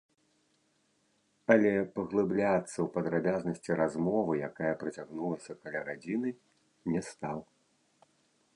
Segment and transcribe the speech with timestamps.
[1.55, 6.29] Але паглыбляцца ў падрабязнасці размовы, якая працягнулася каля гадзіны,
[6.95, 7.39] не стаў.